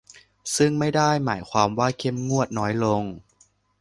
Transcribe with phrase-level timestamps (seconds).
[0.55, 3.03] ซึ่งไม่ได้หมายความว่าเข้มงวดน้อยลง